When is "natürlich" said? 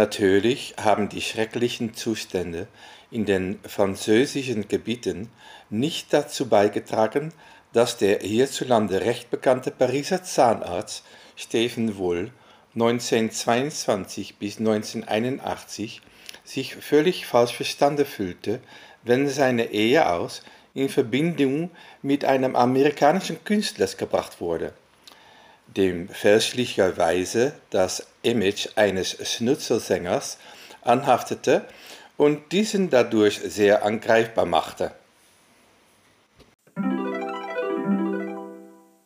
0.00-0.76